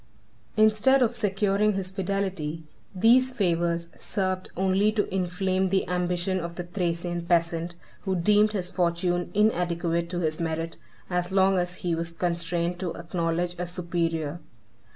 [0.57, 2.63] ]Instead of securing his fidelity,
[2.95, 7.75] these favors served only to inflame the ambition of the Thracian peasant,
[8.05, 10.77] who deemed his fortune inadequate to his merit,
[11.07, 14.39] as long as he was constrained to acknowledge a superior.